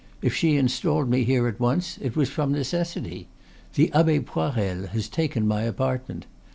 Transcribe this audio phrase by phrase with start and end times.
[0.23, 3.27] If she installed me here at once, it was from necessity.
[3.75, 6.25] The Abbe Poirel has taken my apartment.